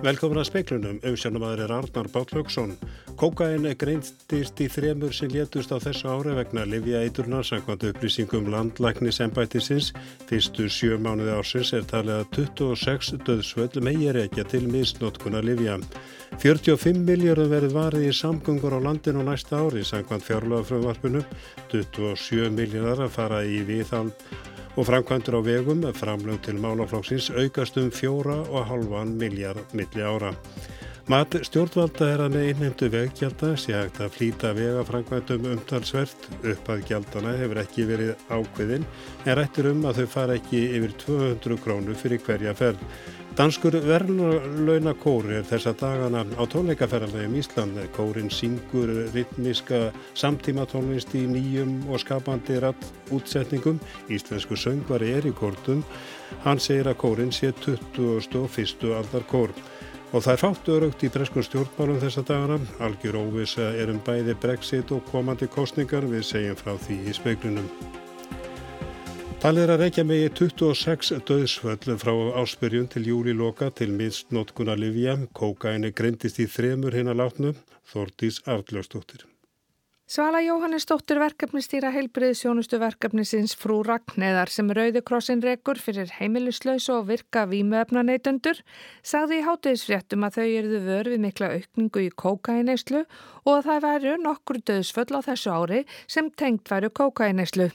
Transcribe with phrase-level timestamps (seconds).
[0.00, 2.70] Velkomin að speiklunum, auðsjónumæður er Arnar Bállauksson.
[3.20, 9.20] Kókain greintist í þremur sem létust á þessu ári vegna Livja Eiturnar samkvæmt upplýsingum landlæknis
[9.20, 9.90] ennbættisins.
[10.30, 15.76] Fyrstu sjö mánuði ársins er talið að 26 döðsvöld meir ekki til misnótkuna Livja.
[16.40, 21.26] 45 miljardum verið varið í samgöngur á landinu næsta ári samkvæmt fjárlagafröðvarpinu.
[21.74, 24.16] 27 miljardar að fara í viðhald
[24.76, 30.34] og framkvæmdur á vegum framlög til málaflóksins aukast um fjóra og halvan miljard milli ára.
[31.10, 36.84] Mat stjórnvalda er að með innheimtu veggjaldar sé hægt að flýta vegafrangvændum umtalsvert upp að
[36.86, 38.84] gjaldana hefur ekki verið ákveðin
[39.24, 42.84] en rættir um að þau fara ekki yfir 200 krónu fyrir hverja ferð.
[43.40, 47.78] Danskur verðlauna kóri er þessa dagana á tónleikaferðarlegum Ísland.
[47.96, 49.78] Kórin syngur ritmiska
[50.12, 53.78] samtíma tónlist í nýjum og skapandi ratt útsetningum.
[54.12, 55.80] Íslensku söngvari er í kórtum.
[56.44, 58.92] Hann segir að kórin sé 21.
[58.98, 59.56] aldar kór.
[60.12, 62.60] Og það er fátt örugt í breskun stjórnmálum þessa dagana.
[62.84, 66.04] Algjör óvisa er um bæði brexit og komandi kostningar.
[66.12, 67.72] Við segjum frá því í speiklunum.
[69.40, 72.10] Talið er að reykja megi 26 döðsföll frá
[72.42, 75.14] áspyrjun til júli loka til minnst notkuna Livja.
[75.32, 77.54] Kókaini grindist í þremur hinn að látnu.
[77.88, 79.24] Þordís Arljósdóttir.
[80.10, 88.60] Svala Jóhannesdóttir verkefnistýra heilbriðsjónustu verkefnisins Frú Ragnæðar sem Rauðikrossin rekur fyrir heimilislaus og virka vímuefnaneitundur
[89.00, 93.06] sagði í hátegisfréttum að þau erðu vörfið mikla aukningu í kókaineislu
[93.46, 97.72] og að það væru nokkur döðsföll á þessu ári sem tengt væru kókaineislu.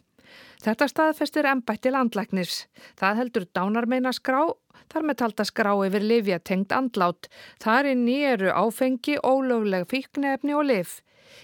[0.66, 2.63] Þetta staðfestir ennbætti landlæknis.
[2.97, 4.39] Það heldur dánarmeina skrá,
[4.89, 7.30] þar með talda skrá yfir livja tengt andlát.
[7.61, 10.95] Þar inn í eru áfengi, ólögleg fíknefni og liv.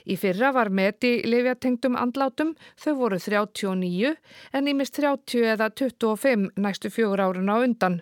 [0.10, 4.16] Í fyrra var meti livjatengtum andlátum, þau voru 39
[4.58, 8.02] en ímist 30 eða 25 næstu fjögur árun á undan.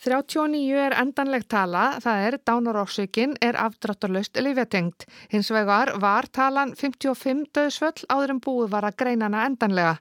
[0.00, 5.04] 39 er endanlegt tala, það er dánaróksökin er afdráttarlaust livjatengt.
[5.28, 9.98] Hins vegar var talan 55 döðsvöll áður en búið var að greina hana endanlega.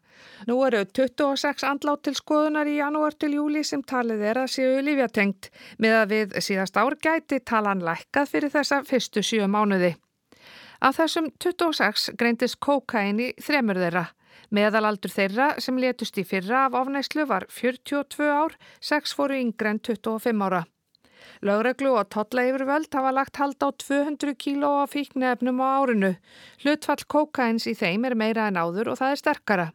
[0.47, 4.77] Nú eru 26 andlát til skoðunar í janúar til júli sem talið er að séu
[4.87, 5.49] livjatengt.
[5.83, 9.97] Með að við síðast ár gæti talan lækkað fyrir þessa fyrstu sjö mánuði.
[10.79, 14.05] Af þessum 26 greindist kókain í þremur þeirra.
[14.49, 19.81] Meðalaldur þeirra sem letust í fyrra af ofnæslu var 42 ár, 6 fóru yngre en
[19.85, 20.63] 25 ára.
[21.45, 26.15] Lögreglu og totlaifurvöld hafa lagt hald á 200 kíló af fíknefnum á árinu.
[26.63, 29.67] Hlutfall kókains í þeim er meira en áður og það er sterkara.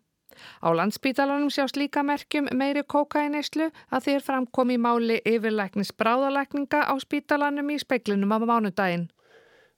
[0.66, 6.94] Á landsbítalunum sjást líka merkjum meiri kókaineislu að þeir framkom í máli yfirlæknis bráðalækninga á
[6.98, 9.06] spítalanum í speiklinum á mánudaginn.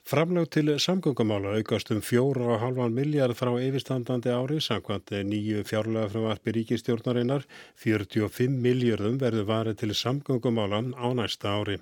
[0.06, 6.06] Framlög til samgöngumála aukast um fjóra og halvan miljard frá yfirstandandi ári samkvæmt nýju fjárlega
[6.12, 7.42] frá varpi ríkistjórnarinnar
[7.82, 11.80] 45 miljardum verður varið til samgöngumálan á næsta ári.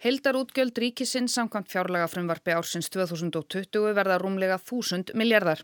[0.00, 5.60] Hildarútgjöld ríkisins samkvæmt fjárlega frumvarfi ársins 2020 verða rúmlega 1000 miljardar.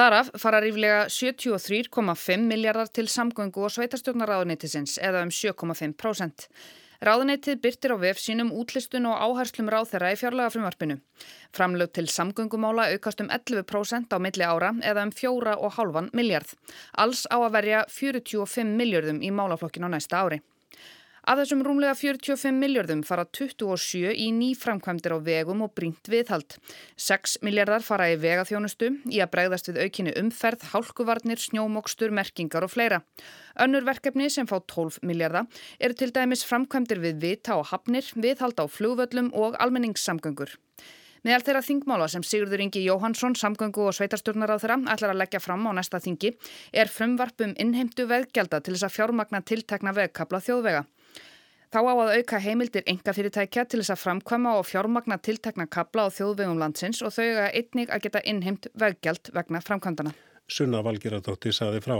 [0.00, 6.48] Þaraf fara ríflega 73,5 miljardar til samgöngu og sveitarstjórnaráðunitisins eða um 7,5%.
[7.04, 10.94] Ráðuneytið byrtir á vef sínum útlistun og áherslum ráð þeirra í fjárlega frumvarpinu.
[11.52, 16.56] Framlög til samgöngumála aukast um 11% á milli ára eða um 4,5 miljard.
[16.96, 20.40] Alls á að verja 45 miljardum í málaflokkin á næsta ári.
[21.24, 26.58] Af þessum rúmlega 45 miljardum fara 27 í nýframkvæmdir á vegum og brínt viðhald.
[27.00, 32.74] 6 miljardar fara í vegaþjónustu, í að bregðast við aukinni umferð, hálkuvarnir, snjómokstur, merkingar og
[32.74, 33.00] fleira.
[33.56, 35.48] Önnur verkefni sem fá 12 miljardar
[35.80, 40.52] eru til dæmis framkvæmdir við vita og hafnir, viðhald á flugvöllum og almenningssamgöngur.
[41.24, 45.40] Meðal þeirra þingmála sem Sigurður Ingi Jóhansson, samgöngu og sveitarstjórnar á þeirra ætlar að leggja
[45.40, 46.34] fram á næsta þingi
[46.76, 50.84] er frumvarpum innheimtu veggjalda til þess að fjármagna tiltekna vegkabla þjóðvega.
[51.74, 56.14] Þá á að auka heimildir engafyrirtækja til þess að framkvæma og fjármagna tiltekna kabla á
[56.14, 60.12] þjóðvegum landsins og þau að einnig að geta innheimt veggjald vegna framkvæmdana.
[60.46, 61.96] Sunna Valgeradóttir saði frá.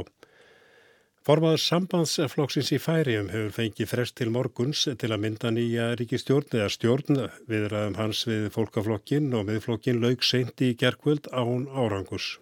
[1.26, 6.70] Formaður sambandsflokksins í færium hefur fengið frest til morguns til að mynda nýja ríkistjórn eða
[6.70, 12.37] stjórn viðraðum hans við fólkaflokkin og miðflokkin laug seint í gerkvöld án árangus.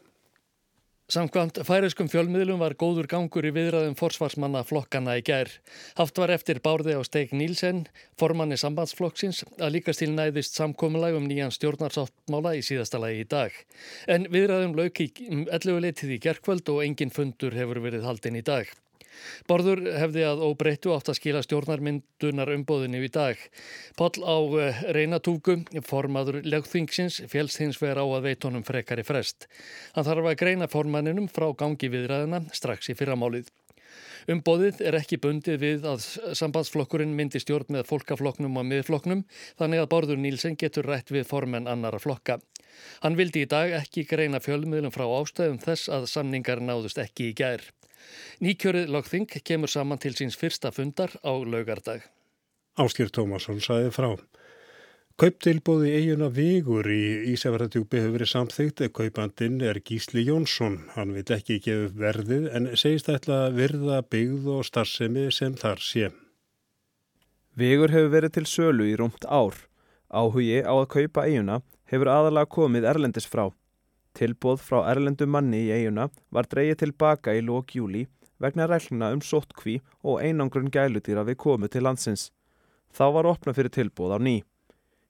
[1.12, 5.50] Samkvæmt færiskum fjölmiðlum var góður gangur í viðræðum forsvarsmanna flokkana í gær.
[5.99, 7.82] Haft var eftir Bárði á Steig Nílsen,
[8.17, 13.59] formanni sambandsflokksins, að líkast til næðist samkominlag um nýjan stjórnarsáttmála í síðasta lagi í dag.
[14.09, 18.47] En viðræðum lauk í 11 letið í gerkvöld og engin fundur hefur verið haldinn í
[18.49, 18.73] dag.
[19.50, 23.41] Borður hefði að óbreyttu átt að skila stjórnarmyndunar umbóðinu í dag.
[23.99, 29.49] Poll á eh, reynatúku, formaður legþingsins, félst hins vegar á að veitónum frekari frest.
[29.97, 33.50] Hann þarf að greina formanninum frá gangi viðræðina strax í fyrramálið.
[34.31, 36.05] Umbóðið er ekki bundið við að
[36.38, 39.25] sambandsflokkurinn myndi stjórn með fólkaflokknum og miðflokknum
[39.58, 42.38] þannig að Bárður Nílsen getur rætt við formen annara flokka.
[43.03, 47.37] Hann vildi í dag ekki greina fjölmiðlum frá ástæðum þess að samningar náðust ekki í
[47.43, 47.67] gær.
[48.43, 52.03] Nýkjörið lagþing kemur saman til síns fyrsta fundar á laugardag.
[52.81, 54.15] Áskýr Tómasson saði frá.
[55.21, 60.79] Kauptilbóði eiguna Vigur í Ísafjörðardjúpi hefur verið samþygt að kaupandinn er Gísli Jónsson.
[60.97, 65.85] Hann vil ekki gefa verðið en segist ætla að virða byggð og starfsemi sem þar
[65.85, 66.09] sé.
[67.55, 69.55] Vigur hefur verið til sölu í rúmt ár.
[70.09, 71.61] Áhugi á að kaupa eiguna
[71.93, 73.51] hefur aðalega komið erlendis frá.
[74.19, 78.06] Tilbóð frá erlendu manni í eiguna var dreyið tilbaka í lók júli
[78.43, 82.31] vegna regluna um sóttkví og einangrun gælutýra við komu til landsins.
[82.93, 84.37] Þá var opna fyrir tilbóð á ný.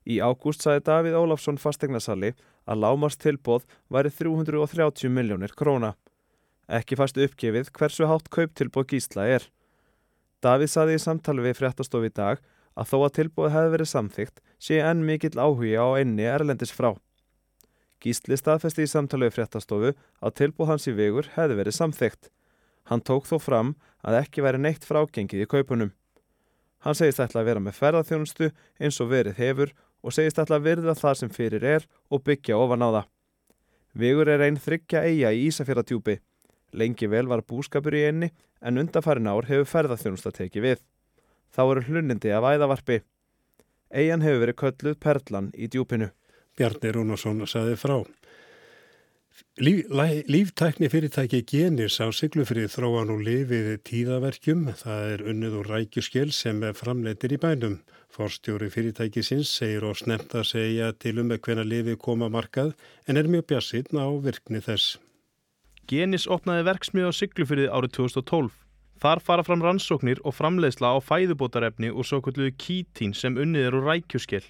[0.06, 2.32] Í ágúst sagði Davíð Ólafsson fastegnarsali
[2.66, 5.94] að lámars tilbóð væri 330 miljónir króna.
[6.68, 9.46] Ekki fast uppgefið hversu hátt kauptilbóð gísla er.
[10.42, 12.42] Davíð saði í samtali við fréttastofi í dag
[12.78, 16.94] að þó að tilbóð hefði verið samþygt sé enn mikill áhugi á einni erlendis frá.
[18.02, 22.30] Gísli staðfesti í samtali við fréttastofu að tilbóð hans í vegur hefði verið samþygt.
[22.90, 25.92] Hann tók þó fram að ekki veri neitt frágengið í kaupunum.
[26.82, 28.50] Hann segist ætla að vera með ferðarþjónustu
[28.82, 32.82] eins og verið hefur og segist alltaf virða það sem fyrir er og byggja ofan
[32.82, 33.06] á það.
[34.02, 36.16] Vigur er einn þryggja eiga í Ísafjörðatjúpi.
[36.72, 38.32] Lengi vel var búskapur í einni
[38.64, 40.82] en undanfærin ár hefur ferðarþjónusta tekið við.
[41.54, 43.02] Þá eru hlunindi af æðavarpi.
[43.92, 46.08] Eian hefur verið kölluð Perlan í djúpinu.
[46.58, 48.02] Bjarni Rúnarsson saði frá.
[49.60, 49.84] Líf,
[50.32, 54.62] líftækni fyrirtæki Genis á Siglufrið þróan og lifið tíðaverkjum.
[54.80, 57.78] Það er unnið úr rækjuskjel sem framleitir í bænum.
[58.12, 62.72] Forstjóri fyrirtækisins segir og snemt að segja til um með hvena lifið koma markað
[63.08, 64.98] en er mjög bjassinn á virkni þess.
[65.88, 68.56] Genis opnaði verksmið á Siglufrið árið 2012.
[69.02, 73.76] Þar fara fram rannsóknir og framleiðsla á fæðubótarefni og svo kvölduðu kítín sem unnið er
[73.80, 74.44] úr rækjuskjel.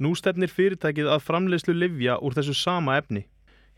[0.00, 3.26] Nú stefnir fyrirtækið að framleiðslu livja úr þessu sama efni.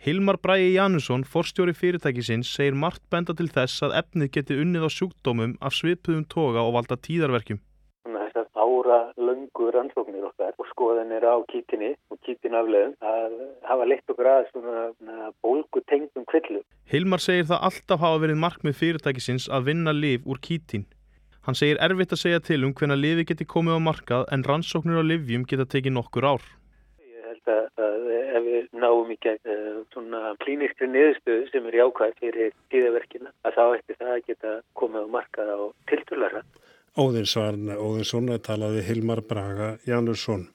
[0.04, 4.90] Hilmar Bræi Janusson, forstjóri fyrirtækisins, segir margt benda til þess að efnið geti unnið á
[4.94, 7.58] sjúkdómum af svipuðum toga og valda tíðarverkjum.
[8.06, 13.36] Þessar ára löngu rannsóknir okkar og skoðanir á kítinni og kítinaflegum að
[13.66, 16.62] hafa leitt okkur að svona bólgu tengdum kvillu.
[16.86, 20.86] Hilmar segir það alltaf hafa verið markmið fyrirtækisins að vinna liv úr kítin.
[21.42, 25.02] Hann segir erfitt að segja til um hvenna lifi geti komið á markað en rannsóknir
[25.02, 26.44] á livjum geta tekið nokkur ár
[27.46, 32.56] að, að ef við náum í gegn uh, svona klínistri niðurstöðu sem er jákvæð fyrir
[32.72, 35.60] tíðaverkina að þá eftir það geta komið á markað á
[35.90, 36.42] tildulara.
[36.92, 40.50] Óðinsvarn Óðinsson talaði Hilmar Braga Janusson.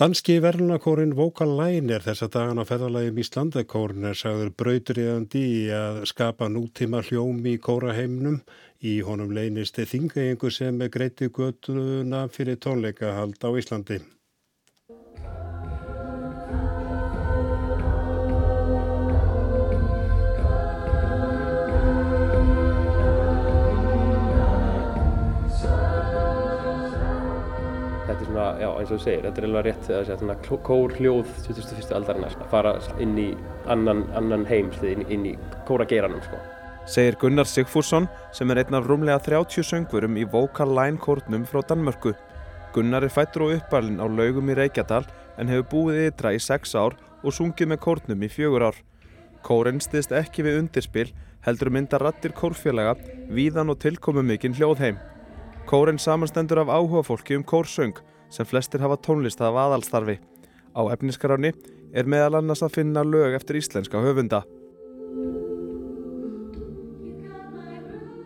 [0.00, 5.62] Danski verðlunarkórin Vocal Line er þessa dagan á ferðalagi í Íslandakórin er sagður brautriðandi í
[5.76, 8.40] að skapa nútíma hljóm í kóraheimnum.
[8.82, 14.00] Í honum leynist þingayengu sem greiti göttuna fyrir tónleikahald á Íslandi.
[28.32, 30.36] svona, já, eins og þú segir, þetta er alveg rétt að segja svona
[30.66, 31.92] kór hljóð 2001.
[31.98, 33.28] aldarinnar að fara inn í
[33.66, 35.36] annan, annan heimslið, inn, inn í
[35.68, 36.40] kórageiranum sko.
[36.84, 41.62] Segir Gunnar Sigfússon sem er einn af rúmlega 30 söngurum í Vocal Line kórnum frá
[41.62, 42.10] Danmörku.
[42.74, 45.06] Gunnar er fættur og uppalinn á laugum í Reykjadal
[45.38, 48.78] en hefur búið ytra í 6 ár og sungið með kórnum í fjögur ár.
[49.46, 51.12] Kóren stiðst ekki við undirspil
[51.46, 52.96] heldur mynda rattir kórfélaga
[53.30, 54.98] víðan og tilkomu mikinn hljóðheim.
[55.70, 57.94] Kóren samanstendur af áhuga fólki um kórsöng
[58.28, 60.18] sem flestir hafa tónlist af aðalstarfi.
[60.74, 61.54] Á efniskaráni
[61.94, 64.42] er meðal annars að finna lög eftir íslenska höfunda.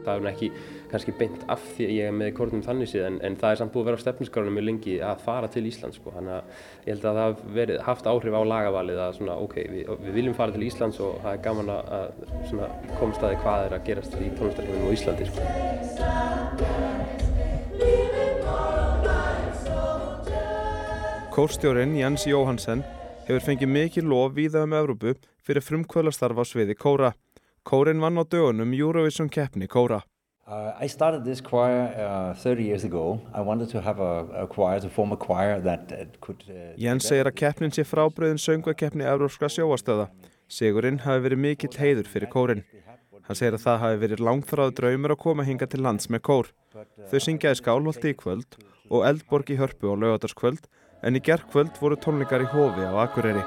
[0.06, 0.48] Það er ekki
[0.92, 3.72] kannski beint af því að ég er með kórnum þannig síðan en það er samt
[3.74, 6.08] búið að vera á stefniskárunum mjög lengi að fara til Íslands sko.
[6.14, 6.42] Þannig að
[6.86, 10.38] ég held að það hafi haft áhrif á lagavalið að svona ok, við, við viljum
[10.38, 12.06] fara til Íslands og það er gaman að
[13.00, 15.42] komast að því hvað er að gerast í tónlistarheiminum á Íslandi sko.
[21.36, 22.80] Kórstjórin Jens Jóhansen
[23.26, 25.12] hefur fengið mikið lof víða um Evrópu
[25.44, 27.10] fyrir frumkvölastarf á sviði kóra.
[27.66, 30.04] Kórin vann á dögunum Eurovision keppni kóra.
[30.46, 33.20] Uh, I started this choir uh, 30 years ago.
[33.34, 36.44] I wanted to have a, a choir, to form a choir that uh, could...
[36.78, 40.06] Jens segir að keppnin sé frábriðin söngakeppni Evrópska sjóastöða.
[40.46, 42.62] Sigurinn hafi verið mikill heiður fyrir kórin.
[43.26, 46.54] Hann segir að það hafi verið langþráð draumur að koma hinga til lands með kór.
[47.10, 50.70] Þau syngjaði skálholti í kvöld og eldborg í hörpu á lögadarskvöld
[51.02, 53.42] en í gerðkvöld voru tónleikar í hofi á Akureyri.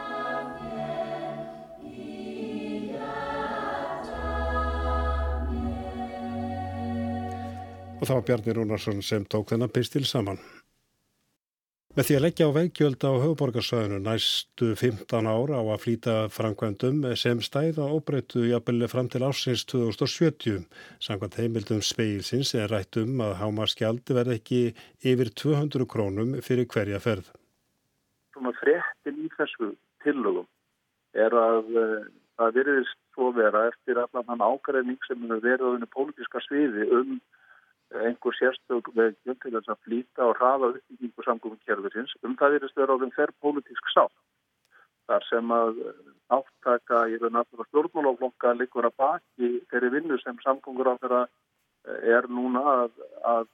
[8.00, 10.40] Og það var Bjarni Rúnarsson sem tók þennan pistil saman.
[11.98, 17.02] Með því að leggja á veggjöld á höfuborgarsvæðinu næstu 15 ára á að flýta framkvæmdum
[17.20, 20.64] sem stæða óbreyttu jafnvel fram til ásins 2070.
[21.04, 24.62] Samkvæmt heimildum speilsins er rætt um að hámarskjaldi verð ekki
[25.02, 27.34] yfir 200 krónum fyrir hverja ferð.
[28.32, 29.74] Svona fréttin í þessu
[30.06, 30.48] tillögum
[31.18, 31.74] er að
[32.40, 37.18] það veriðist svo vera eftir allan hann ágræning sem verið á þennu pólitíska sviði um
[37.98, 42.16] einhver sérstök vegjum til þess að flýta og hraða uppbyggingu samgóðum kjærfisins.
[42.24, 44.16] Um það verðist vera á þeim fer pólitísk sátt.
[45.10, 45.80] Þar sem að
[46.30, 51.24] áttaka í raun aftur að stjórnmálaflokka likur að baki þeirri vinnu sem samgóngur á þeirra
[52.06, 52.92] er núna að,
[53.26, 53.50] að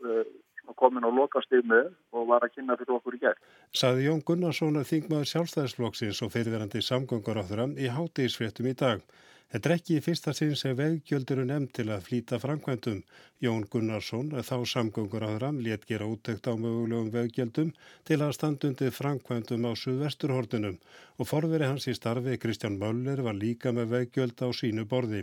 [0.75, 3.39] komin á lokastími og var að kynna fyrir okkur í gerð.
[3.71, 9.05] Saði Jón Gunnarsson að þingmaður sjálfstæðisflokksins og fyrirverandi samgöngur á þeirra í hátíðisfréttum í dag.
[9.53, 13.01] Þetta er ekki í fyrsta sinn sem veggjöld eru nefnd til að flýta framkvæmdum.
[13.45, 17.69] Jón Gunnarsson, þá samgöngur á þeirra, létt gera úttekt á mögulegum veggjöldum
[18.09, 20.79] til að standundi framkvæmdum á suðvesturhortinum
[21.19, 25.21] og forveri hans í starfi Kristján Möller var líka með veggjöld á sínu borði.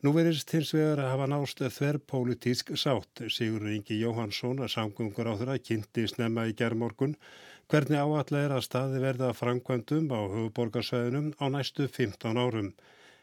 [0.00, 3.20] Nú verist hins vegar að hafa nást þverrpolítísk sátt.
[3.34, 7.18] Sigur Ingi Jóhansson að samgöngur á þeirra kynnti snemma í gerðmorgun
[7.68, 12.72] hvernig áallega er að staði verða framkvæmdum á höfuborgarsvæðinum á næstu 15 árum.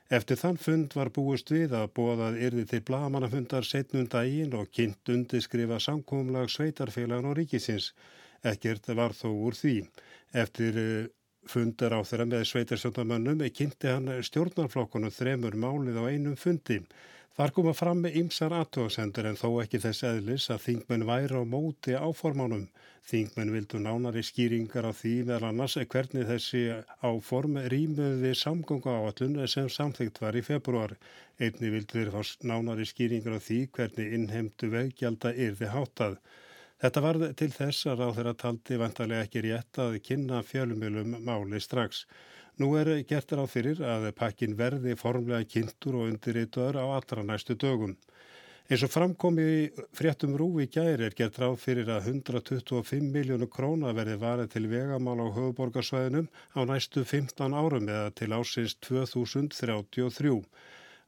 [0.07, 5.11] Eftir þann fund var búist við að bóðað yrði til blagamannafundar setnum daginn og kynnt
[5.11, 7.91] undirskrifa samkómlag sveitarfélagan og ríkisins.
[8.39, 9.75] Ekkert var þó úr því.
[10.31, 10.79] Eftir
[11.51, 16.79] fundar á þeirra með sveitarstjórnarmönnum kynnti hann stjórnarflokkunum þremur málið á einum fundi.
[17.37, 21.45] Þar koma fram með ymsar aðtóðsendur en þó ekki þess eðlis að þingmenn væri á
[21.45, 22.63] móti áformánum.
[23.05, 26.63] Þingmenn vildu nánari skýringar á því meðal annars hvernig þessi
[27.05, 30.95] áform rýmuð við samgöngu áallun sem samþygt var í februar.
[31.37, 36.17] Einni vildu þeir fá nánari skýringar á því hvernig innhemdu veggjalda yrði hátað.
[36.81, 41.61] Þetta varð til þess að ráð þeirra taldi vantarlega ekki rétt að kynna fjölumilum máli
[41.61, 42.07] strax.
[42.57, 47.53] Nú er gert ráð fyrir að pakkin verði formlega kynntur og undirrituður á allra næstu
[47.53, 47.93] dögum.
[48.67, 54.17] Eins og framkomi fréttum rúi gæri er gert ráð fyrir að 125 miljónu króna verði
[54.23, 60.41] varðið til vegamál á höfuborgarsvæðinum á næstu 15 árum eða til ásins 2033.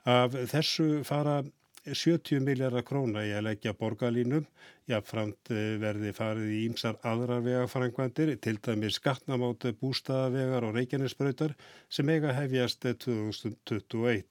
[0.06, 1.42] Af þessu fara
[1.86, 4.46] 70 miljardar króna í að leggja borgarlínum,
[4.90, 11.56] jáfnframt verði farið í ímsar aðrar vegafrængvandir, til dæmi skattnamáti bústaðavegar og reikjarnisbröytar
[11.90, 14.28] sem eiga hefjast 2021.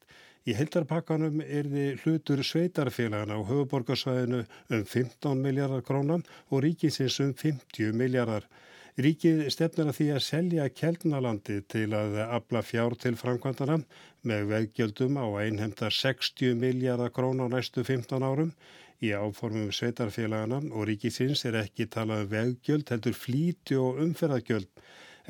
[0.49, 7.35] Í heldarpakkanum er þið hlutur sveitarfélagana á höfuborgarsvæðinu um 15 miljardar krónan og ríkisins um
[7.37, 8.47] 50 miljardar.
[8.99, 13.77] Ríkið stefnir að því að selja Kjeldnalandi til að afla fjár til framkvæmdana
[14.27, 18.51] með veggjöldum á einhemta 60 miljardar krón á næstu 15 árum.
[18.99, 24.67] Í áformum sveitarfélagana og ríkisins er ekki talað um veggjöld, heldur flíti og umferðagjöld.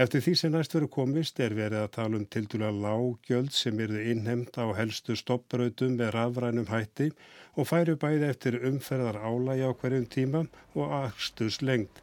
[0.01, 4.01] Eftir því sem næst verið komist er verið að tala um tildúlega lágjöld sem eru
[4.01, 7.13] innhemd á helstu stoppbrautum með rafrænum hætti
[7.53, 12.01] og færu bæði eftir umferðar álægi á hverjum tíma og axtus lengt.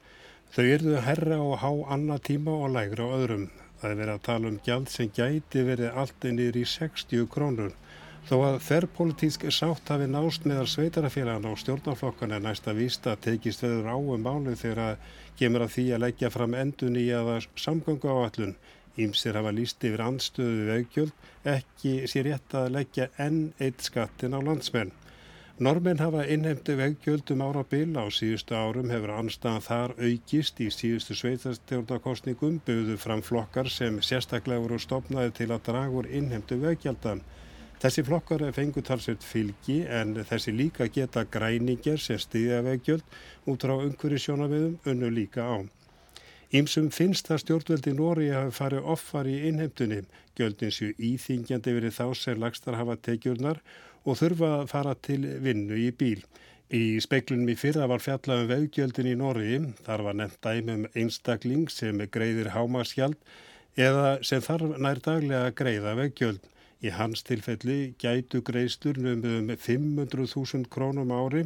[0.53, 3.47] Þau erðu herra og há annað tíma og lægra á öðrum.
[3.81, 7.73] Það er verið að tala um gjald sem gæti verið allt einir í 60 krónur.
[8.25, 13.91] Þó að þerrpolitísk sátt hafi nást meðal sveitarafélagana og stjórnarflokkana er næsta vísta tekist veður
[13.93, 18.09] á um málu þegar að gemur að því að leggja fram endun í aða samgöngu
[18.09, 18.55] áallun.
[18.97, 24.39] Ímsir hafa líst yfir anstöðu veggjöld, ekki sér rétt að leggja enn eitt skattin á
[24.39, 24.95] landsmenn.
[25.57, 31.15] Normin hafa innheimti veggjöldum ára bil á síðustu árum hefur anstæðan þar aukist í síðustu
[31.15, 37.23] sveitastjórnarkostningum buðu fram flokkar sem sérstaklega voru stopnaði til að draga úr innheimtu veggjaldan.
[37.79, 43.15] Þessi flokkar fengur talsveit fylgi en þessi líka geta græningar sem stiðja veggjöld
[43.47, 45.63] út frá umhverju sjónaviðum unnu líka á.
[46.51, 50.03] Ímsum finnst að stjórnveldi Nóri hafi farið offar í innheimtunni,
[50.35, 53.63] gjöldin séu íþingjandi verið þá sem lagstar hafa tekjurnar
[54.05, 56.21] og þurfa að fara til vinnu í bíl.
[56.73, 61.67] Í speiklunum í fyrra var fjallað um veggjöldin í Nóri, þar var nefnt dæmum einstakling
[61.69, 63.19] sem greiðir hámaskjald
[63.77, 66.41] eða sem þarf nær daglega að greiða veggjöld.
[66.85, 71.45] Í hans tilfelli gætu greiðstur um 500.000 krónum ári,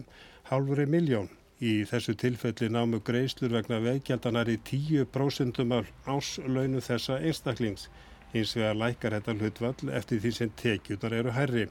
[0.49, 1.29] halvri miljón.
[1.59, 7.89] Í þessu tilfelli námu greiðslur vegna veggjaldanar í 10% af áslaunu þessa einstaklings.
[8.31, 11.67] Hins vegar lækar þetta hlutvall eftir því sem tekjurnar eru herri.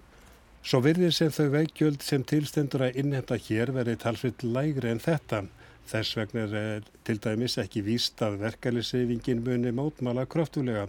[0.62, 5.45] Svo virðir sem þau veggjöld sem tilstendur að innhemta hér verið talsvitt lægri en þetta.
[5.88, 10.88] Þess vegna er til dæmis ekki víst að verkefniseyfingin muni mótmála kröftulega.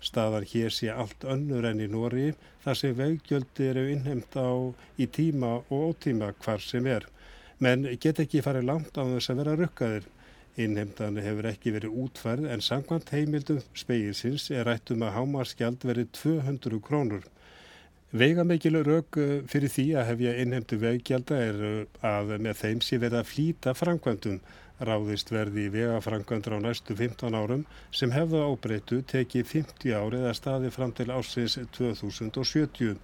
[0.00, 2.28] Staðan hér sé allt önnur enn í Nóri
[2.64, 4.54] þar sem veggjöldi eru innhemta á
[4.96, 7.06] í tíma og ótíma hvar sem er.
[7.58, 10.04] menn get ekki farið langt á þess að vera rukkaðir.
[10.58, 16.80] Innheimtan hefur ekki verið útfærð en sangvant heimildum speginsins er rættum að hámarskjald verið 200
[16.86, 17.26] krónur.
[18.08, 21.58] Veigamikil rauk eh, fyrir því að hefja innheimtu veggjalda er
[22.00, 24.38] að með þeim sé verið að flýta framkvæmdum.
[24.78, 30.36] Ráðist verði í vegafrangöndur á næstu 15 árum sem hefða ábreytu tekið 50 árið að
[30.38, 32.96] staði fram til ársins 2070.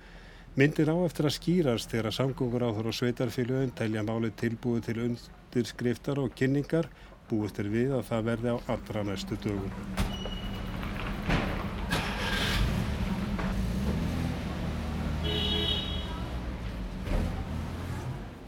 [0.54, 6.22] Myndir á eftir að skýrast þegar samgóngur áður á sveitarfylgjöðun telja máli tilbúið til undirskriftar
[6.22, 6.88] og kynningar
[7.28, 10.53] búist er við að það verði á allra næstu dögum.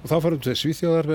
[0.07, 1.09] Og þá farum til Svíþjóðar.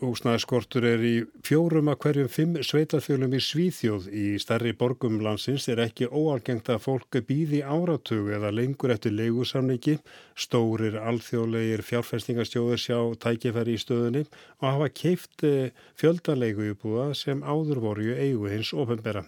[0.00, 1.10] Húsnæðiskortur er í
[1.44, 4.04] fjórum að hverjum fimm sveitarfjölum í Svíþjóð.
[4.08, 9.98] Í starri borgum landsins er ekki óalgengt að fólk býði áratug eða lengur eftir leigusamningi.
[10.40, 17.82] Stórir alþjóðlegir fjárfestingastjóður sjá tækifæri í stöðunni og hafa keift eh, fjöldanleigu íbúða sem áður
[17.82, 19.26] voru í eigu hins ofenbera.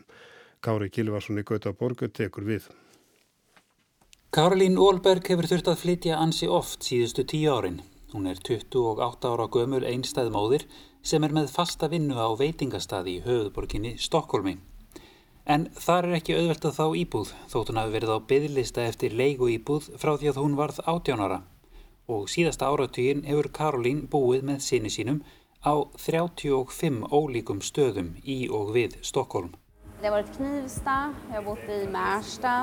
[0.65, 2.71] Kári Kilvarsson í Gautaborgu tekur við.
[4.33, 7.77] Karolín Ólberg hefur þurft að flytja ansi oft síðustu tíu árin.
[8.17, 10.63] Hún er 28 ára gömul einstæð móðir
[11.05, 14.55] sem er með fasta vinnu á veitingastadi í höfuðborginni Stokkólmi.
[15.45, 19.19] En þar er ekki auðvelt að þá íbúð þótt hún hafi verið á byggðlista eftir
[19.21, 21.43] leigu íbúð frá því að hún varð 18 ára.
[22.09, 25.21] Og síðasta áratugin hefur Karolín búið með sinni sínum
[25.61, 29.53] á 35 ólíkum stöðum í og við Stokkólm.
[30.01, 32.59] Det har varit Knivsta, jag har bott i Märsta,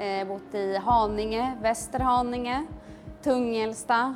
[0.00, 2.62] har bott i Haninge, Västerhaninge,
[3.20, 4.14] Tungelsta,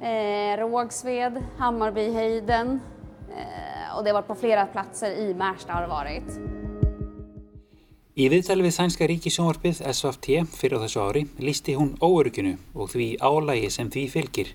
[0.00, 2.80] eh, Rågsved, Hammarbyhöjden
[3.30, 6.30] eh, och det har varit på flera platser i Märsta har det varit.
[8.16, 13.08] Í viðtali við Sænska ríkisjónvarpið SFT fyrir á þessu ári lísti hún óörginu og því
[13.20, 14.54] álægi sem því fylgir.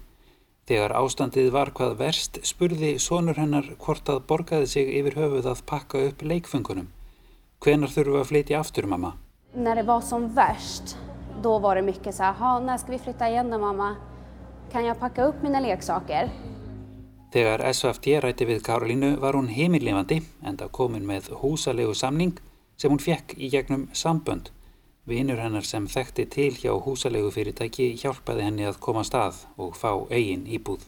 [0.65, 5.61] Þegar ástandið var hvað verst spurði sonur hennar hvort að borgaði sig yfir höfuð að
[5.69, 6.87] pakka upp leikfengunum.
[7.61, 9.13] Hvenar þurfu að flytja aftur mamma?
[9.53, 10.97] När det var som värst,
[11.41, 13.95] då var det mycket så här, när ska vi flytta igen då mamma?
[14.71, 16.29] Kan ég pakka upp mína leiksaker?
[17.31, 22.39] Þegar SFT rætti við Karolínu var hún heimillifandi enda komin með húsalegu samning
[22.79, 24.47] sem hún fekk í gegnum sambönd.
[25.03, 29.91] Vinur hennar sem þekkti til hjá húsalegu fyrirtæki hjálpaði henni að koma stað og fá
[30.07, 30.87] eigin íbúð.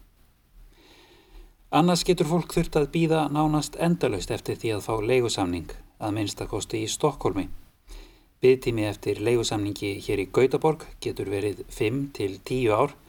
[1.76, 6.86] Annars getur fólk þurft að býða nánast endalust eftir því að fá leigusamning að minnstakosti
[6.86, 7.50] í Stokkólmi.
[8.40, 13.00] Byðtími eftir leigusamningi hér í Gautaborg getur verið 5 til 10 ár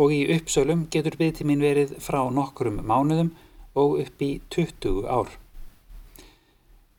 [0.00, 3.32] og í uppsölum getur byggtímin verið frá nokkrum mánuðum
[3.74, 5.30] og upp í 20 ár.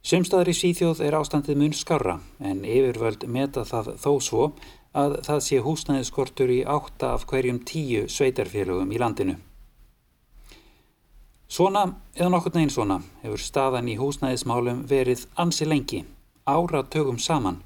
[0.03, 4.47] Sumstaðar í Svíþjóð er ástandið mun skarra en yfirvöld meta það þó svo
[4.93, 9.37] að það sé húsnæðiskortur í átta af hverjum tíu sveitarfélögum í landinu.
[11.47, 11.85] Svona
[12.17, 16.03] eða nokkur neginn svona hefur staðan í húsnæðismálum verið ansi lengi,
[16.43, 17.61] ára tögum saman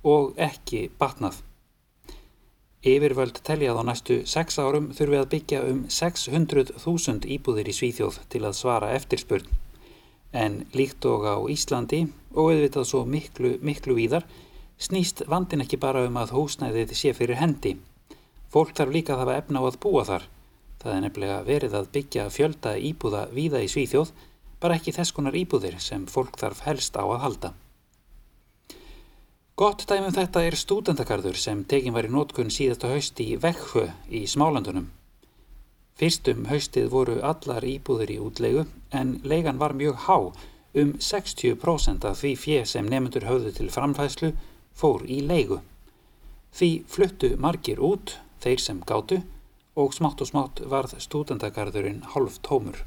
[0.00, 1.43] og ekki batnað.
[2.84, 8.42] Yfirvöld teljað á næstu 6 árum þurfi að byggja um 600.000 íbúðir í Svíþjóð til
[8.44, 9.46] að svara eftirspurn.
[10.36, 12.02] En líkt og á Íslandi
[12.34, 14.28] og auðvitað svo miklu, miklu víðar
[14.76, 17.78] snýst vandin ekki bara um að húsnæðið sé fyrir hendi.
[18.52, 20.28] Fólk þarf líka að hafa efna á að búa þar.
[20.84, 24.12] Það er nefnilega verið að byggja fjölda íbúða víða í Svíþjóð,
[24.60, 27.56] bara ekki þess konar íbúðir sem fólk þarf helst á að halda.
[29.54, 34.24] Gott dæmum þetta er stúdendakarður sem tekin var í nótkunn síðasta hausti í Vekkhö í
[34.26, 34.88] Smálandunum.
[35.94, 40.16] Fyrstum haustið voru allar íbúður í útlegu en leigan var mjög há,
[40.82, 44.32] um 60% af því fjö sem nefndur höfðu til framfæslu
[44.74, 45.60] fór í leigu.
[46.50, 49.20] Því fluttu margir út, þeir sem gáttu,
[49.78, 52.82] og smátt og smátt varð stúdendakarðurinn halv tómur.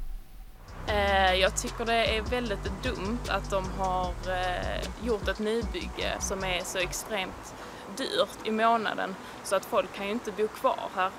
[0.88, 6.44] Eh, jag tycker det är väldigt dumt att de har eh, gjort ett nybygge som
[6.44, 7.54] är så extremt
[7.96, 11.10] dyrt i månaden så att folk kan ju inte bo kvar här.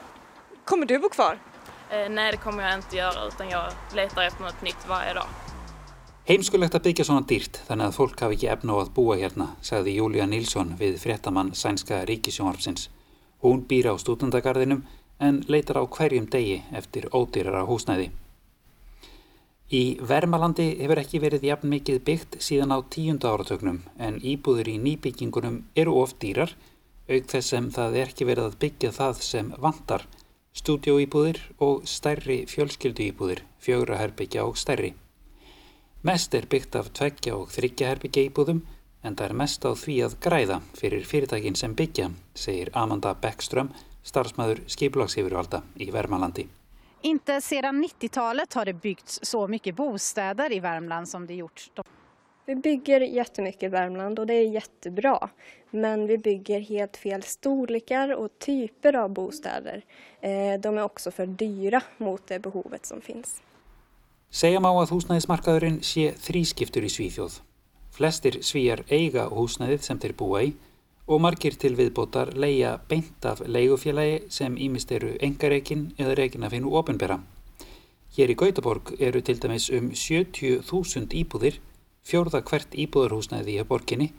[0.65, 1.37] Kommer du bo kvar?
[1.89, 5.27] Eh, nej, det kommer jag inte göra utan jag letar efter något nytt varje dag.
[6.29, 9.47] Heimskulegt að byggja svona dýrt þannig að fólk hafi ekki efna á að búa hérna,
[9.65, 12.89] sagði Júlia Nilsson við fréttamann sænska ríkisjónvarpsins.
[13.41, 14.83] Hún býr á stúdendagarðinum
[15.17, 18.11] en leitar á hverjum degi eftir ódýrara húsnæði.
[19.69, 24.79] Í Vermalandi hefur ekki verið jafn mikið byggt síðan á tíunda áratögnum en íbúður í
[24.81, 26.55] nýbyggingunum eru of dýrar
[27.09, 30.07] auk þess sem það er ekki verið að byggja það sem vantar,
[30.57, 34.95] stúdjóýbúðir og stærri fjölskylduýbúðir, fjögraherbyggja og stærri.
[36.01, 38.61] Mest er byggt af tveggja og þryggjaherbyggja íbúðum
[39.05, 43.69] en það er mest á því að græða fyrir fyrirtækin sem byggja, segir Amanda Beckström,
[44.01, 46.49] starfsmæður skiplagsifurvalda í Vermalandi.
[47.01, 51.71] Inte sedan 90-talet har det byggts så mycket bostäder i Värmland som det gjorts.
[52.45, 55.29] Vi bygger jättemycket i Värmland och det är jättebra.
[55.69, 59.81] Men vi bygger helt fel storlekar och typer av bostäder.
[60.21, 63.41] Eh, de är också för dyra mot det behovet som finns.
[64.29, 67.39] Segja má að húsnæðismarkaðurinn sé þrískiptur í Svíþjóð.
[67.95, 70.51] Flestir svíjar eiga húsnæðið sem þeir búa í
[71.09, 76.53] og margir til viðbótar leia beint af leigufélagi sem ímist eru engareikin eða reikin af
[76.53, 77.17] hennu ofinbera.
[78.13, 81.57] Hér í Gautaborg eru til dæmis um 70.000 íbúðir,
[82.05, 84.11] fjórða hvert íbúðarhúsnæði í borginni,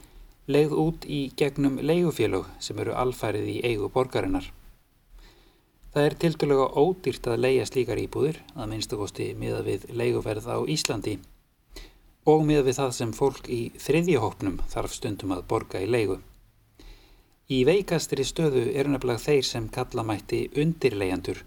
[0.50, 4.50] leigð út í gegnum leigufélög sem eru alfærið í eigu borgarinnar.
[5.94, 11.18] Það er tildulega ódýrt að leia slíkar íbúðir, að minnstakosti miða við leiguverð á Íslandi
[12.30, 16.18] og miða við það sem fólk í þriðjahópnum þarf stundum að borga í leigu.
[17.50, 21.40] Í veikastri stöðu eru nefnilega þeir sem kalla mætti undirleijandur.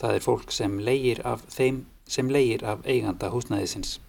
[0.00, 4.00] Það er fólk sem leigir af þeim sem leigir af eiganda húsnæðisins.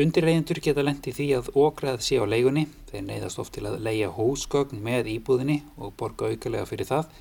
[0.00, 4.08] Undirleijandur geta lendi því að ógrað sé á leigunni, þeir neyðast oft til að leia
[4.16, 7.12] húsgögn með íbúðinni og borga aukalega fyrir það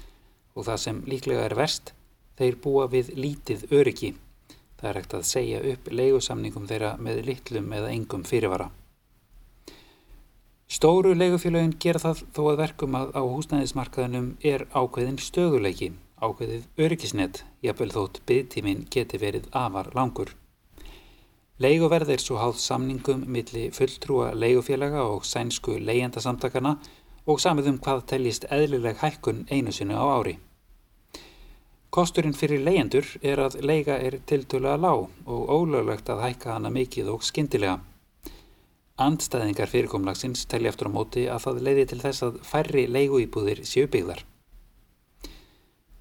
[0.55, 1.91] og það sem líklega er verst,
[2.39, 4.13] þeir búa við lítið öryggi.
[4.79, 8.71] Það er hægt að segja upp leigusamningum þeirra með litlum eða engum fyrirvara.
[10.75, 15.88] Stóru leigufélagin gera það þó að verkum að á húsnæðismarkaðinum er ákveðin stöðuleiki,
[16.19, 20.33] ákveðið öryggisnett, jafnvel þótt byggtímin geti verið afar langur.
[21.63, 26.75] Leiguverð er svo háð samningum milli fulltrúa leigufélaga og sænsku leigendasamtakana
[27.23, 30.38] og samið um hvað teljist eðlileg hækkun einu sinu á ári.
[31.88, 37.15] Kosturinn fyrir leyendur er að leiga er tiltölulega lág og ólöglegt að hækka hana mikið
[37.15, 37.79] og skindilega.
[38.95, 43.89] Andstæðingar fyrirkomlagsins telli eftir á móti að það leiði til þess að færri leiguýbúðir séu
[43.91, 44.21] byggðar.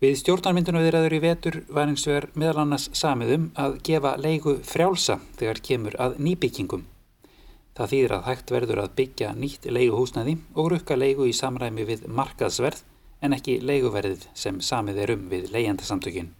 [0.04, 5.61] Við stjórnarmyndunauðiraður í vetur var eins vegar meðal annars samiðum að gefa leigu frjálsa þegar
[5.68, 6.85] kemur að nýbyggingum.
[7.74, 12.04] Það þýðir að hægt verður að byggja nýtt leiguhúsnaði og rukka leigu í samræmi við
[12.07, 12.85] markaðsverð
[13.24, 16.30] en ekki leiguverðið sem samið er um við leyendasamtökin.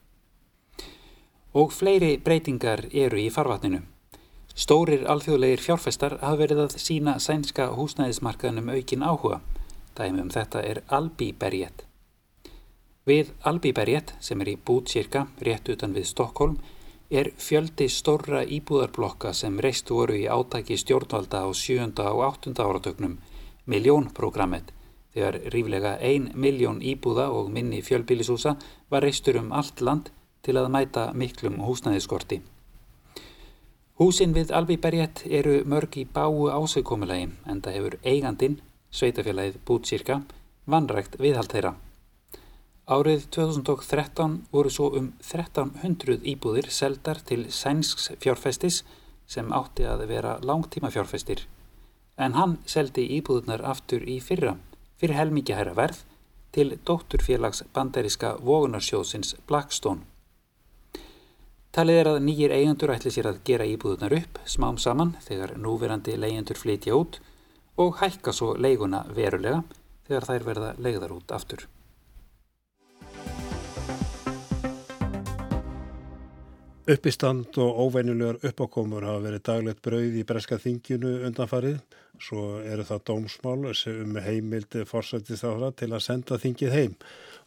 [1.59, 3.83] Og fleiri breytingar eru í farvatninu.
[4.55, 9.41] Stórir alþjóðlegir fjárfestar hafa verið að sína sænska húsnæðismarkaðnum aukin áhuga.
[9.99, 11.83] Dæmi um þetta er Albi Berget.
[13.05, 16.55] Við Albiberget, sem er í Bútsirka, rétt utan við Stokkólm,
[17.11, 21.91] er fjöldi stórra íbúðarblokka sem reist voru í átaki stjórnvalda á 7.
[22.07, 22.55] og 8.
[22.55, 23.19] áratögnum,
[23.67, 24.71] miljónprogrammet,
[25.19, 28.55] þegar ríflega 1 miljón íbúða og minni fjölbílisúsa
[28.89, 30.15] var reistur um allt land
[30.47, 32.45] til að mæta miklum húsnæðiskorti.
[33.95, 38.57] Húsin við Albiberget eru mörg í báu ásaukomulegi en það hefur eigandin,
[38.91, 40.17] sveitafélagið Bútsirka,
[40.67, 41.77] vanrægt viðhald þeirra.
[42.91, 48.83] Árið 2013 voru svo um 1300 íbúðir seldar til sænsks fjárfestis
[49.31, 51.47] sem átti að vera langtíma fjárfestir
[52.19, 54.57] en hann seldi íbúðunar aftur í fyrra
[55.01, 56.03] fyrir helmikið hæra verð
[56.55, 60.03] til dótturfélags banderiska vogunarsjóðsins Blackstone.
[61.75, 66.13] Talið er að nýjir eigendur ætli sér að gera íbúðunar upp smám saman þegar núverandi
[66.15, 67.19] leyendur flytja út
[67.83, 69.65] og hækka svo leiguna verulega
[70.07, 71.65] þegar þær verða leigðar út aftur.
[76.95, 81.83] Uppistand og óvenjulegar uppákomur hafa verið daglegt brauð í breska þinginu undanfarið.
[82.23, 86.95] Svo eru það dómsmál um heimild forsættist ára til að senda þingið heim.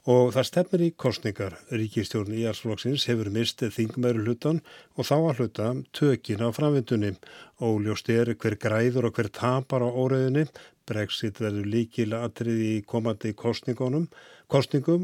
[0.08, 1.58] Og það stefnir í kostningar.
[1.67, 4.62] Ríkistjórn í Íarsflokksins hefur mistið þingmeru hlutan
[4.96, 7.12] og þá að hluta tökin á framvindunni.
[7.60, 10.46] Óljóst er hver græður og hver tapar á óreðinni.
[10.88, 14.08] Brexit verður líkil atrið í komandi kostningum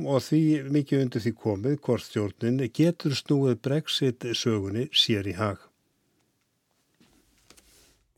[0.08, 5.60] og því mikið undir því komið hvort stjórnin getur snúið brexit sögunni sér í hag.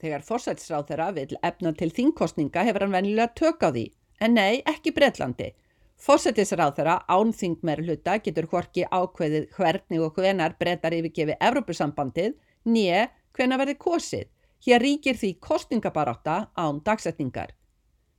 [0.06, 3.88] Þegar fórsætsráð þeirra vil efna til þingkostninga hefur hann venilega tök á því,
[4.22, 5.56] en nei, ekki Breitlandi.
[5.96, 12.36] Fórsætisráð þeirra án þingmer hluta getur hvorki ákveðið hvernig og hvenar breytar yfirgefi Evrópusambandið,
[12.68, 14.28] nýje hvena verði kosið.
[14.66, 17.56] Hér ríkir því kostningabaráta án dagsetningar.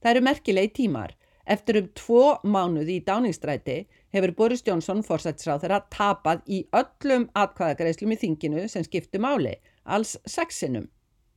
[0.01, 1.15] Það eru merkilegi tímar.
[1.47, 3.77] Eftir um tvo mánuði í dáningsstræti
[4.11, 9.53] hefur Boris Johnson fórsætsráð þeirra tapað í öllum atkvæðagreislum í þinginu sem skiptu máli,
[9.85, 10.89] alls sexinum.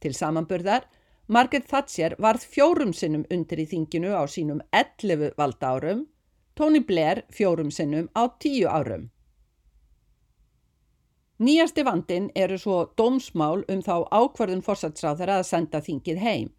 [0.02, 0.88] Til samanburðar,
[1.30, 6.08] Margaret Thatcher varð fjórum sinnum undir í þinginu á sínum 11 valda árum,
[6.54, 9.08] Tony Blair fjórum sinnum á 10 árum.
[11.40, 16.50] Nýjasti vandin eru svo dómsmál um þá ákvarðun fórsætsráð þeirra að senda þingið heim.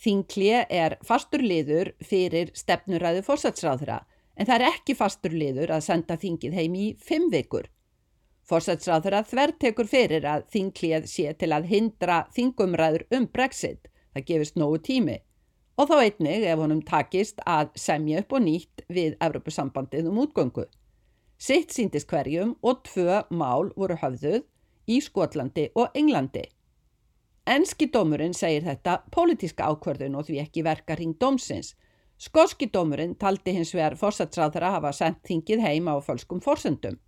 [0.00, 3.98] Þinglið er fastur liður fyrir stefnuræðu fórsatsráðra
[4.36, 7.66] en það er ekki fastur liður að senda þingið heim í fimm vikur.
[8.50, 13.90] Forsætsráð þeirra þvertekur fyrir að þinglið sé til að hindra þingumræður um brexit.
[14.14, 15.18] Það gefist nógu tími.
[15.80, 20.66] Og þá einnig ef honum takist að semja upp og nýtt við Evropasambandið um útgöngu.
[21.40, 24.42] Sitt síndist hverjum og tvö mál voru höfðuð
[24.92, 26.42] í Skotlandi og Englandi.
[27.48, 31.72] Enski dómurinn segir þetta pólitíska ákvörðun og því ekki verka ring dómsins.
[32.20, 37.00] Skoski dómurinn taldi hins vegar fórsatsráð þeirra hafa sendt þingið heim á fölskum fórsendum.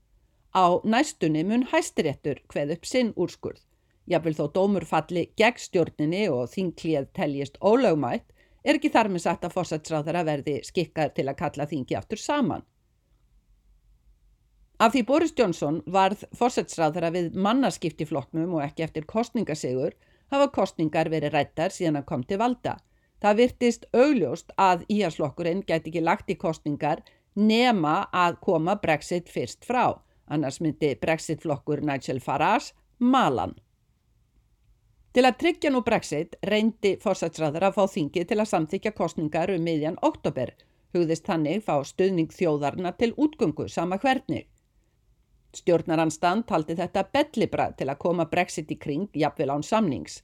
[0.56, 3.60] Á næstunni mun hæstiréttur hveð upp sinn úrskurð.
[4.08, 8.31] Jáfnvel þó dómur falli gegn stjórninni og þinglið teljist ólögmætt
[8.64, 12.64] er ekki þar með sagt að fórsatsráðara verði skikkar til að kalla þingi aftur saman.
[14.82, 19.94] Af því Boris Johnson varð fórsatsráðara við mannaskiptifloknum og ekki eftir kostningasegur
[20.32, 22.78] hafa kostningar verið rættar síðan að kom til valda.
[23.22, 27.04] Það virtist augljóst að íharslokkurinn gæti ekki lagt í kostningar
[27.38, 30.00] nema að koma Brexit fyrst frá
[30.32, 33.54] annars myndi Brexit-flokkur Nigel Farage malan.
[35.12, 39.66] Til að tryggja nú Brexit reyndi fórsætsræður að fá þingið til að samþykja kostningar um
[39.66, 40.54] miðjan oktober,
[40.96, 44.46] hugðist þannig fá stuðning þjóðarna til útgöngu sama hvernig.
[45.52, 50.22] Stjórnaranstand taldi þetta bellibrað til að koma Brexit í kring jafnvel án samnings.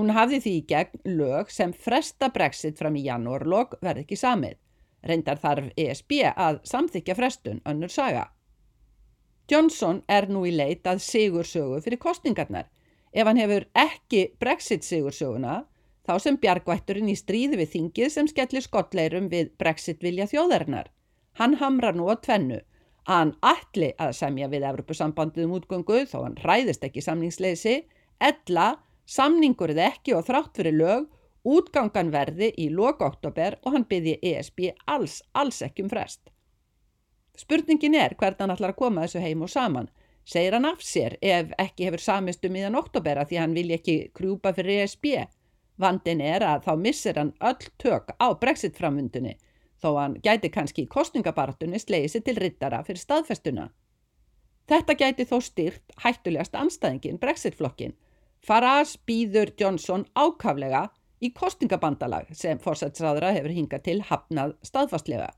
[0.00, 4.56] Hún hafði því í gegn lög sem fresta Brexit fram í janúarlog verði ekki samið.
[5.04, 8.30] Reyndar þarf ESB að samþykja frestun önnur saga.
[9.50, 12.70] Johnson er nú í leit að sigursögu fyrir kostningarnar.
[13.12, 15.64] Ef hann hefur ekki Brexit sigursöguna,
[16.06, 20.90] þá sem bjargvætturinn í stríði við þingið sem skellir skottleirum við Brexit vilja þjóðarinnar.
[21.38, 22.60] Hann hamrar nú á tvennu
[23.10, 27.76] að hann ætli að semja við Evropasambandið um útgöngu þó hann ræðist ekki samningsleysi,
[28.20, 28.74] ella
[29.10, 31.06] samningurð ekki og þrátt fyrir lög,
[31.42, 36.20] útgangan verði í lok oktober og hann byrði ESB alls, alls ekki um frest.
[37.40, 39.88] Spurningin er hvernig hann ætlar að koma þessu heim og saman.
[40.24, 43.96] Segir hann af sér ef ekki hefur samist um íðan oktobera því hann vilja ekki
[44.14, 45.06] krjúpa fyrir ESB.
[45.80, 49.36] Vandin er að þá missir hann öll tök á brexit framvundunni
[49.80, 53.66] þó hann gæti kannski í kostningabartunni slegið sér til rittara fyrir staðfestuna.
[54.70, 57.96] Þetta gæti þó styrt hættulegast anstæðingin brexitflokkin.
[58.46, 60.86] Farage býður Johnson ákaflega
[61.20, 65.32] í kostningabandalag sem fórsætsræðra hefur hingað til hafnað staðfastlega.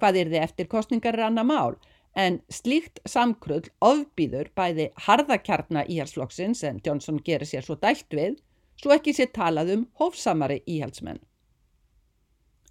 [0.00, 1.74] Hvað er þið eftir kostningar er annað mál
[2.20, 8.38] en slíkt samkrull ofbýður bæði harðakjarna íhalsflokksins en Johnson gerir sér svo dælt við
[8.80, 11.20] svo ekki sér talað um hófsamari íhalsmenn.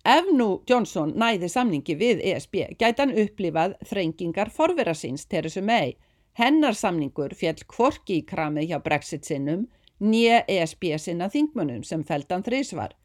[0.10, 5.98] Ef nú Johnson næði samningi við ESB gæti hann upplifað þrengingar forvera síns Theresa May.
[6.40, 9.68] Hennar samningur fjall kvorki í kramið hjá Brexit sinnum
[10.00, 12.96] nýja ESB sinna þingmunum sem feldan þrísvar.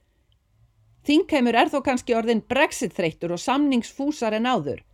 [1.05, 4.85] Þingheimur er þó kannski orðin brexit þreyttur og samningsfúsar en áður.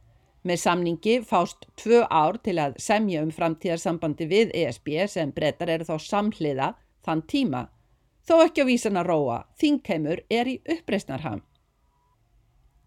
[0.42, 5.84] Með samningi fást tvö ár til að semja um framtíðarsambandi við ESB sem breytar eru
[5.84, 6.72] þá samhliða
[7.04, 7.66] þann tíma.
[8.24, 11.42] Þó ekki á vísan að róa, þingheimur er í uppreysnarham.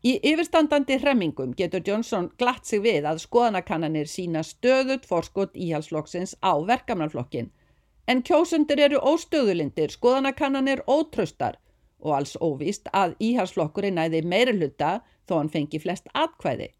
[0.03, 6.59] Í yfirstandandi hremmingum getur Johnson glatt sig við að skoðanakannanir sína stöðut forskot íhalsflokksins á
[6.59, 7.53] verkamannflokkin.
[8.07, 11.61] En kjósundir eru óstöðulindir, skoðanakannanir ótröstar
[12.03, 14.97] og alls óvist að íhalsflokkurinn næði meira hluta
[15.29, 16.73] þó hann fengi flest atkvæði.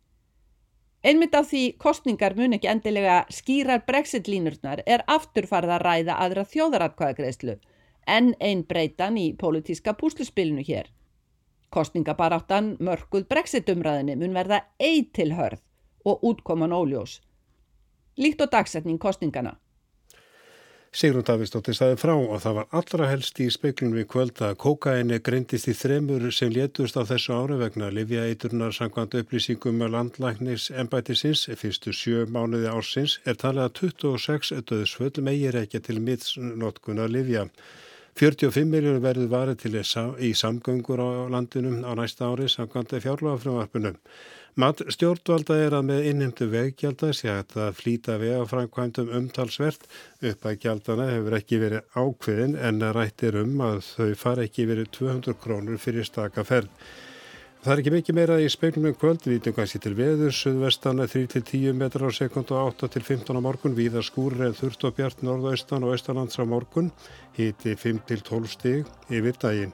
[1.03, 7.57] Einmitt af því kostningar mun ekki endilega skýrar brexit-línurnar er afturfarða ræða aðra þjóðaratkvæðagreðslu
[8.13, 10.87] en einn breytan í pólitíska púsluspilinu hér.
[11.75, 15.59] Kostningabaráttan mörguð brexit-umræðinni mun verða eitilhörð
[16.07, 17.19] og útkoman óljós.
[18.15, 19.57] Líkt og dagsetning kostningana.
[20.93, 25.17] Sigrun Davíðsdóttir staði frá og það var allra helst í speiklunum í kvöld að kókaini
[25.25, 31.47] greindist í þremur sem létust á þessu ári vegna Livjaeiturnar sangkvæmt upplýsingum með landlæknis ennbætisins
[31.57, 37.47] fyrstu sjö mánuði ársins er talið að 26 döðsföll meir ekki til mittsnótkunar Livja.
[38.21, 39.73] 45 miljónu verður varið til
[40.21, 43.97] í samgöngur á landinum á næsta ári sangkvæmt fjárlagafröðvarpunum.
[44.53, 49.87] Mat stjórnvalda er að með innheimtu veggjalda sé að flýta vegafrænkvæmdum umtalsvert.
[50.29, 54.91] Upp að gjaldana hefur ekki verið ákveðin en rættir um að þau fara ekki verið
[54.99, 56.69] 200 krónur fyrir staka ferð.
[57.63, 61.09] Það er ekki mikið meira í speilum um kvöld, við vitum kannski til veður, suðvestana
[61.09, 65.87] 3-10 metrar á sekund og 8-15 á morgun, víða skúrir eða þurft og bjart norðaustan
[65.87, 66.91] og austalands á morgun,
[67.39, 69.73] hiti 5-12 stig yfir daginn.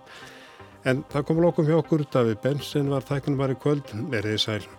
[0.88, 4.44] En það kom lokum hjá okkur, David Benson var tæknum var í kvöld, er þið
[4.46, 4.79] sæl.